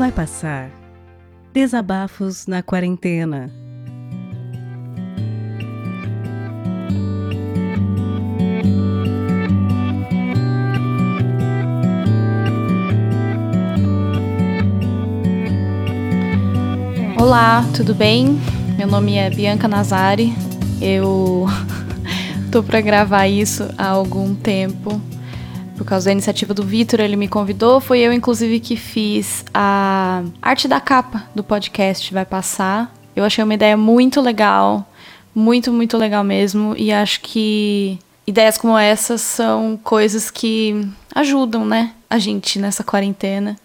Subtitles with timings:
[0.00, 0.70] Vai passar.
[1.52, 3.50] Desabafos na quarentena.
[17.20, 18.40] Olá, tudo bem?
[18.78, 20.32] Meu nome é Bianca Nazari.
[20.80, 21.44] Eu
[22.50, 24.98] tô para gravar isso há algum tempo
[25.80, 27.80] por causa da iniciativa do Vitor, ele me convidou.
[27.80, 32.94] Foi eu, inclusive, que fiz a arte da capa do podcast Vai Passar.
[33.16, 34.86] Eu achei uma ideia muito legal,
[35.34, 36.74] muito, muito legal mesmo.
[36.76, 43.56] E acho que ideias como essas são coisas que ajudam, né, a gente nessa quarentena.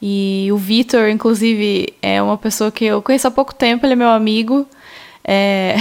[0.00, 3.96] E o Vitor, inclusive, é uma pessoa que eu conheço há pouco tempo, ele é
[3.96, 4.68] meu amigo.
[5.24, 5.74] É...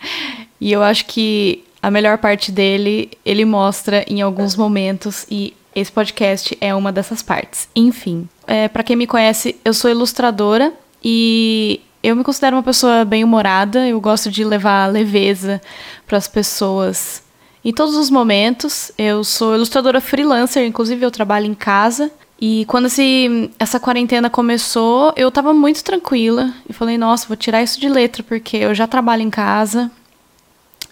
[0.60, 5.92] e eu acho que a melhor parte dele ele mostra em alguns momentos e esse
[5.92, 7.68] podcast é uma dessas partes.
[7.74, 13.04] Enfim, é, para quem me conhece, eu sou ilustradora e eu me considero uma pessoa
[13.04, 13.86] bem humorada.
[13.86, 15.60] Eu gosto de levar leveza
[16.06, 17.22] para as pessoas
[17.64, 18.90] em todos os momentos.
[18.98, 22.10] Eu sou ilustradora freelancer, inclusive eu trabalho em casa.
[22.40, 26.52] E quando esse, essa quarentena começou, eu tava muito tranquila.
[26.68, 29.90] E falei, nossa, vou tirar isso de letra, porque eu já trabalho em casa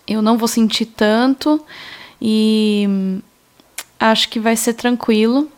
[0.06, 1.64] eu não vou sentir tanto
[2.20, 3.20] e
[3.98, 5.50] acho que vai ser tranquilo.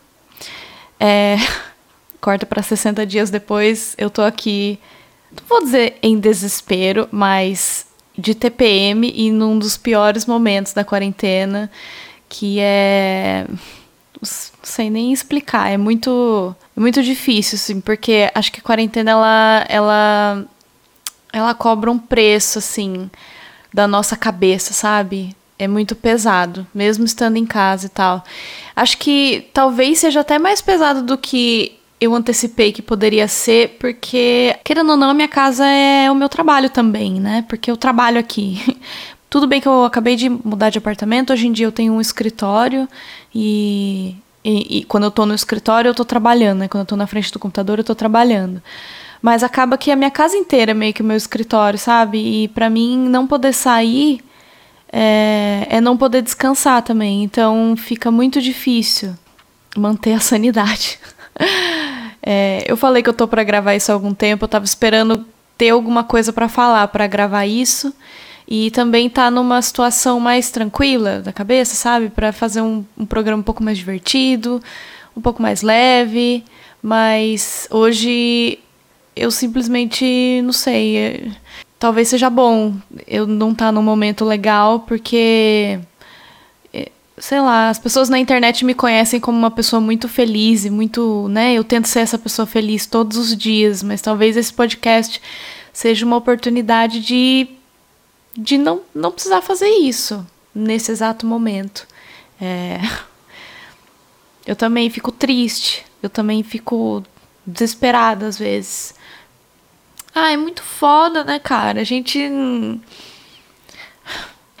[0.99, 1.37] É,
[2.19, 4.79] corta para 60 dias depois, eu tô aqui,
[5.31, 7.85] não vou dizer em desespero, mas
[8.17, 11.71] de TPM e num dos piores momentos da quarentena,
[12.27, 13.47] que é
[14.21, 19.65] sei nem explicar, é muito é muito difícil assim, porque acho que a quarentena ela
[19.69, 20.45] ela
[21.31, 23.09] ela cobra um preço assim
[23.73, 25.35] da nossa cabeça, sabe?
[25.57, 28.23] É muito pesado, mesmo estando em casa e tal.
[28.75, 34.57] Acho que talvez seja até mais pesado do que eu antecipei que poderia ser, porque,
[34.63, 37.45] querendo ou não, minha casa é o meu trabalho também, né?
[37.49, 38.79] Porque eu trabalho aqui.
[39.29, 42.01] Tudo bem que eu acabei de mudar de apartamento, hoje em dia eu tenho um
[42.01, 42.87] escritório
[43.35, 46.67] e, e, e quando eu tô no escritório eu tô trabalhando, né?
[46.67, 48.61] Quando eu tô na frente do computador eu tô trabalhando.
[49.21, 52.43] Mas acaba que a minha casa inteira é meio que o meu escritório, sabe?
[52.43, 54.21] E para mim não poder sair
[54.91, 57.23] é, é não poder descansar também.
[57.23, 59.13] Então fica muito difícil
[59.75, 60.99] manter a sanidade.
[62.23, 65.25] é, eu falei que eu tô para gravar isso há algum tempo, eu tava esperando
[65.57, 67.93] ter alguma coisa para falar para gravar isso
[68.47, 72.09] e também tá numa situação mais tranquila da cabeça, sabe?
[72.09, 74.59] Para fazer um, um programa um pouco mais divertido,
[75.15, 76.43] um pouco mais leve.
[76.81, 78.57] Mas hoje
[79.15, 80.97] eu simplesmente não sei.
[80.97, 81.31] É,
[81.77, 82.73] talvez seja bom
[83.07, 85.79] eu não estar tá num momento legal, porque.
[86.73, 90.69] É, sei lá, as pessoas na internet me conhecem como uma pessoa muito feliz e
[90.69, 91.53] muito, né?
[91.53, 95.21] Eu tento ser essa pessoa feliz todos os dias, mas talvez esse podcast
[95.73, 97.47] seja uma oportunidade de,
[98.37, 101.87] de não, não precisar fazer isso nesse exato momento.
[102.41, 102.79] É...
[104.45, 107.03] Eu também fico triste, eu também fico
[107.45, 108.95] desesperada às vezes.
[110.13, 111.81] Ah, é muito foda, né, cara?
[111.81, 112.19] A gente.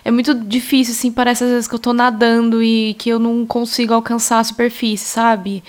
[0.03, 3.45] É muito difícil, assim, parece às vezes que eu tô nadando e que eu não
[3.45, 5.63] consigo alcançar a superfície, sabe?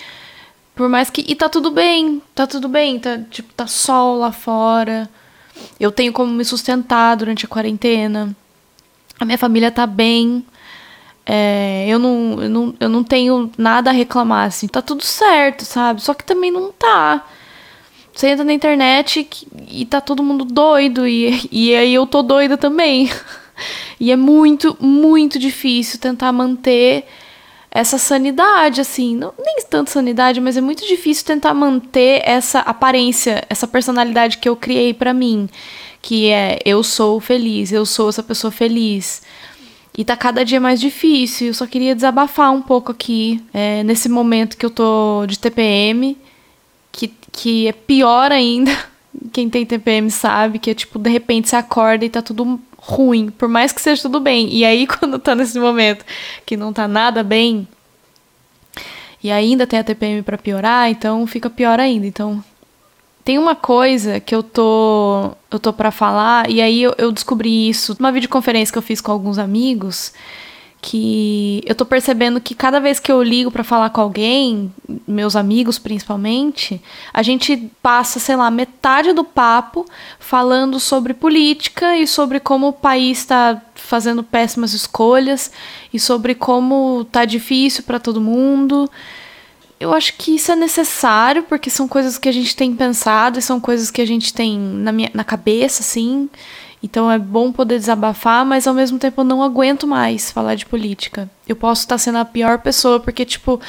[0.75, 1.25] Por mais que.
[1.29, 5.09] E tá tudo bem, tá tudo bem, tá, tipo, tá sol lá fora.
[5.79, 8.35] Eu tenho como me sustentar durante a quarentena.
[9.19, 10.45] A minha família tá bem.
[11.27, 14.67] É, eu, não, eu, não, eu não tenho nada a reclamar, assim.
[14.69, 16.03] Tá tudo certo, sabe?
[16.03, 17.27] Só que também não tá.
[18.15, 19.29] Você entra na internet
[19.71, 23.11] e tá todo mundo doido, e, e aí eu tô doida também.
[23.99, 27.05] E é muito, muito difícil tentar manter
[27.71, 29.15] essa sanidade, assim.
[29.15, 34.49] Não, nem tanto sanidade, mas é muito difícil tentar manter essa aparência, essa personalidade que
[34.49, 35.49] eu criei para mim.
[36.03, 39.23] Que é eu sou feliz, eu sou essa pessoa feliz.
[39.97, 41.49] E tá cada dia mais difícil.
[41.49, 46.17] Eu só queria desabafar um pouco aqui, é, nesse momento que eu tô de TPM
[46.93, 48.71] que, que é pior ainda.
[49.33, 53.31] Quem tem TPM sabe que é tipo, de repente você acorda e tá tudo ruim,
[53.31, 54.49] por mais que seja tudo bem.
[54.53, 56.05] E aí, quando tá nesse momento
[56.47, 57.67] que não tá nada bem,
[59.23, 62.07] e ainda tem a TPM para piorar, então fica pior ainda.
[62.07, 62.43] Então,
[63.25, 67.69] tem uma coisa que eu tô eu tô para falar e aí eu, eu descobri
[67.69, 70.13] isso numa videoconferência que eu fiz com alguns amigos
[70.83, 74.73] que eu tô percebendo que cada vez que eu ligo para falar com alguém,
[75.07, 76.81] meus amigos principalmente,
[77.13, 79.85] a gente passa, sei lá, metade do papo
[80.19, 85.51] falando sobre política e sobre como o país está fazendo péssimas escolhas
[85.93, 88.91] e sobre como tá difícil para todo mundo.
[89.79, 93.43] eu acho que isso é necessário, porque são coisas que a gente tem pensado e
[93.43, 96.29] são coisas que a gente tem na, minha, na cabeça, assim.
[96.83, 100.65] Então é bom poder desabafar, mas ao mesmo tempo eu não aguento mais falar de
[100.65, 101.31] política.
[101.47, 103.61] Eu posso estar sendo a pior pessoa, porque, tipo,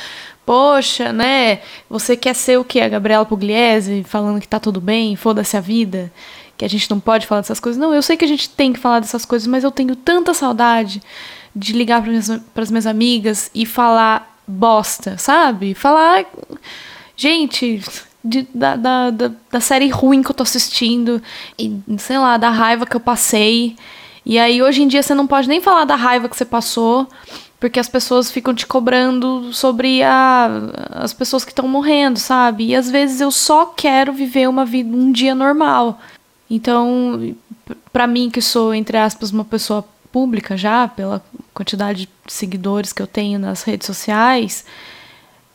[0.46, 1.60] poxa, né?
[1.90, 2.80] Você quer ser o que?
[2.80, 6.12] A Gabriela Pugliese falando que tá tudo bem, foda-se a vida,
[6.58, 7.80] que a gente não pode falar dessas coisas.
[7.80, 10.34] Não, eu sei que a gente tem que falar dessas coisas, mas eu tenho tanta
[10.34, 11.02] saudade
[11.54, 12.02] de ligar
[12.54, 15.74] para as minhas amigas e falar bosta, sabe?
[15.74, 16.26] Falar.
[17.16, 17.82] Gente,
[18.24, 21.22] de, da, da, da, da, série ruim que eu tô assistindo,
[21.58, 23.76] e sei lá, da raiva que eu passei.
[24.26, 27.08] E aí hoje em dia você não pode nem falar da raiva que você passou,
[27.60, 30.50] porque as pessoas ficam te cobrando sobre a,
[30.92, 32.68] as pessoas que estão morrendo, sabe?
[32.68, 36.00] E às vezes eu só quero viver uma vida, um dia normal.
[36.50, 37.36] Então,
[37.92, 41.24] para mim que sou entre aspas uma pessoa pública já, pela
[41.54, 44.66] quantidade de seguidores que eu tenho nas redes sociais,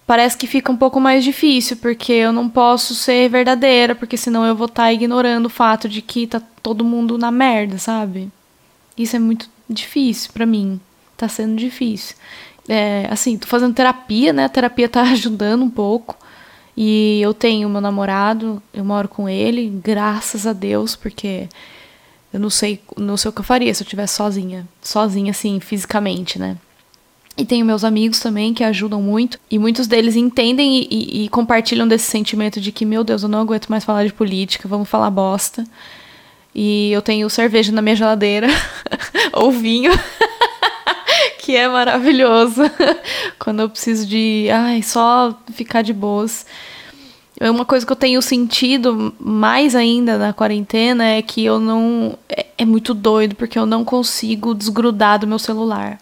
[0.06, 4.44] parece que fica um pouco mais difícil, porque eu não posso ser verdadeira, porque senão
[4.44, 8.30] eu vou estar tá ignorando o fato de que tá todo mundo na merda, sabe?
[8.96, 10.80] Isso é muito difícil para mim.
[11.16, 12.14] Tá sendo difícil.
[12.68, 14.44] É, assim, tô fazendo terapia, né?
[14.44, 16.16] A terapia tá ajudando um pouco.
[16.76, 21.48] E eu tenho meu namorado, eu moro com ele, graças a Deus, porque
[22.32, 24.68] eu não sei, não sei o que eu faria se eu estivesse sozinha.
[24.82, 26.58] Sozinha, assim, fisicamente, né?
[27.36, 29.38] E tenho meus amigos também que ajudam muito.
[29.50, 33.28] E muitos deles entendem e, e, e, compartilham desse sentimento de que, meu Deus, eu
[33.28, 35.64] não aguento mais falar de política, vamos falar bosta.
[36.54, 38.46] E eu tenho cerveja na minha geladeira,
[39.34, 39.92] ou vinho,
[41.38, 42.62] que é maravilhoso.
[43.38, 46.46] Quando eu preciso de, ai, só ficar de boas.
[47.38, 52.18] É uma coisa que eu tenho sentido mais ainda na quarentena é que eu não.
[52.26, 55.98] É, é, muito doido, porque eu não consigo desgrudar do meu celular.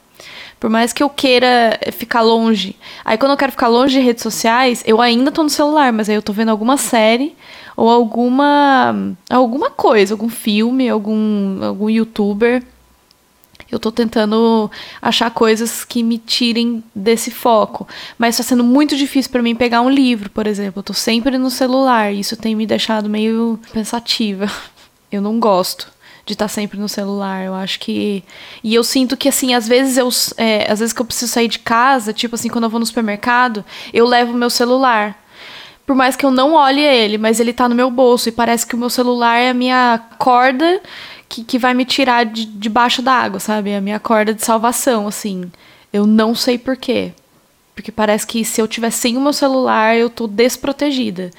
[0.65, 2.75] Por mais que eu queira ficar longe.
[3.05, 6.09] Aí quando eu quero ficar longe de redes sociais, eu ainda tô no celular, mas
[6.09, 7.37] aí eu tô vendo alguma série
[7.77, 9.15] ou alguma.
[9.29, 12.63] alguma coisa, algum filme, algum, algum youtuber
[13.71, 14.71] eu tô tentando
[15.03, 17.87] achar coisas que me tirem desse foco.
[18.17, 20.79] Mas está sendo muito difícil para mim pegar um livro, por exemplo.
[20.79, 22.11] Eu tô sempre no celular.
[22.11, 24.51] Isso tem me deixado meio pensativa.
[25.13, 25.94] Eu não gosto
[26.25, 27.45] de estar tá sempre no celular.
[27.45, 28.25] Eu acho que.
[28.63, 30.09] E eu sinto que, assim, às vezes eu.
[30.37, 32.87] É, às vezes que eu preciso sair de casa, tipo assim, quando eu vou no
[32.87, 35.23] supermercado, eu levo o meu celular.
[35.87, 38.29] Por mais que eu não olhe ele, mas ele tá no meu bolso.
[38.29, 40.81] E parece que o meu celular é a minha corda
[41.29, 43.71] que, que vai me tirar de debaixo d'água, sabe?
[43.71, 45.51] É a minha corda de salvação, assim.
[45.93, 47.13] Eu não sei porquê.
[47.75, 51.31] Porque parece que se eu tiver sem o meu celular, eu tô desprotegida.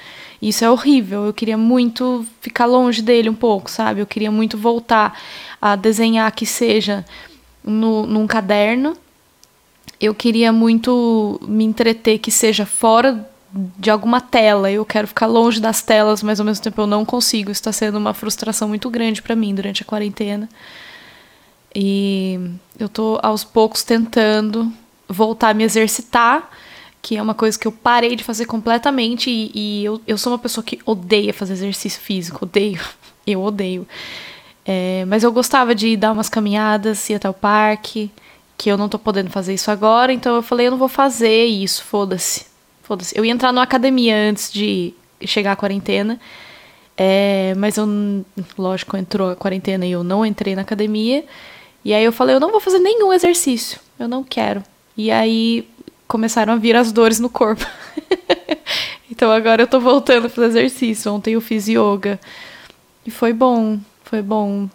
[0.45, 1.25] Isso é horrível.
[1.25, 4.00] Eu queria muito ficar longe dele um pouco, sabe?
[4.00, 5.19] Eu queria muito voltar
[5.59, 7.03] a desenhar que seja
[7.63, 8.95] no, num caderno.
[10.00, 14.69] Eu queria muito me entreter que seja fora de alguma tela.
[14.69, 17.50] Eu quero ficar longe das telas, mas ao mesmo tempo eu não consigo.
[17.50, 20.48] Está sendo uma frustração muito grande para mim durante a quarentena.
[21.74, 22.39] E
[22.77, 24.71] eu tô aos poucos tentando
[25.09, 26.51] voltar a me exercitar,
[27.06, 29.30] que é uma coisa que eu parei de fazer completamente.
[29.30, 32.81] E, e eu, eu sou uma pessoa que odeia fazer exercício físico, odeio.
[33.28, 33.88] Eu odeio.
[34.63, 38.12] É, mas eu gostava de dar umas caminhadas, ir até o parque,
[38.56, 41.46] que eu não tô podendo fazer isso agora, então eu falei, eu não vou fazer
[41.46, 42.46] isso, foda-se
[42.84, 43.18] Foda-se.
[43.18, 44.94] Eu ia entrar numa academia antes de
[45.25, 46.20] chegar a quarentena.
[46.96, 47.88] É, mas eu,
[48.56, 51.25] lógico, entrou a quarentena e eu não entrei na academia.
[51.84, 53.79] E aí eu falei, eu não vou fazer nenhum exercício.
[53.98, 54.62] Eu não quero.
[54.96, 55.68] E aí
[56.07, 57.65] começaram a vir as dores no corpo.
[59.09, 61.12] então agora eu tô voltando fazer exercício.
[61.13, 62.19] Ontem eu fiz yoga.
[63.05, 64.69] E foi bom, foi bom.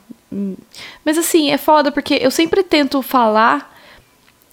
[1.04, 3.70] Mas assim, é foda porque eu sempre tento falar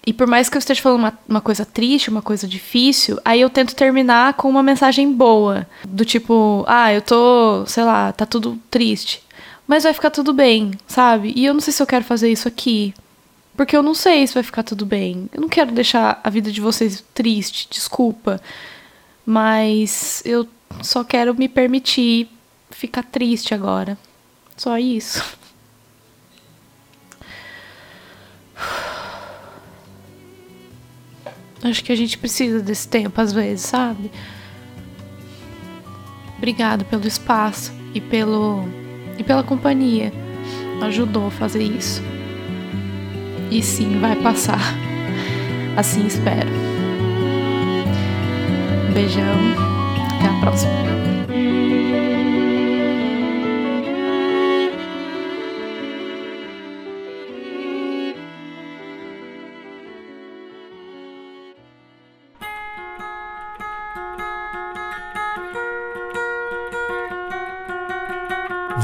[0.08, 3.42] e por mais que eu esteja falando uma, uma coisa triste, uma coisa difícil, aí
[3.42, 5.68] eu tento terminar com uma mensagem boa.
[5.86, 9.22] Do tipo, ah, eu tô, sei lá, tá tudo triste.
[9.68, 11.34] Mas vai ficar tudo bem, sabe?
[11.36, 12.94] E eu não sei se eu quero fazer isso aqui.
[13.58, 15.28] Porque eu não sei se vai ficar tudo bem.
[15.34, 18.40] Eu não quero deixar a vida de vocês triste, desculpa.
[19.26, 20.48] Mas eu
[20.84, 22.30] só quero me permitir
[22.70, 23.98] ficar triste agora.
[24.56, 25.36] Só isso.
[31.64, 34.12] Acho que a gente precisa desse tempo às vezes, sabe?
[36.38, 38.64] Obrigado pelo espaço e pelo
[39.18, 40.14] e pela companhia.
[40.80, 42.04] Ajudou a fazer isso.
[43.50, 44.60] E sim, vai passar.
[45.76, 46.50] Assim espero.
[48.90, 49.24] Um beijão.
[50.18, 50.97] Até a próxima.